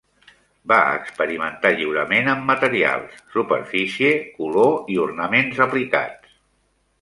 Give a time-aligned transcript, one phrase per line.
[0.71, 6.35] Va experimentar lliurement amb materials, superfície, color i ornaments aplicats.